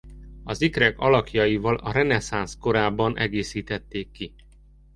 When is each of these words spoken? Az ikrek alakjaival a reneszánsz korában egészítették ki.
Az 0.43 0.61
ikrek 0.61 0.99
alakjaival 0.99 1.75
a 1.75 1.91
reneszánsz 1.91 2.57
korában 2.57 3.17
egészítették 3.17 4.11
ki. 4.11 4.33